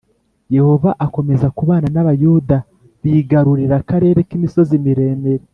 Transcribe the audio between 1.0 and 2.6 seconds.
akomeza kubana n’abayuda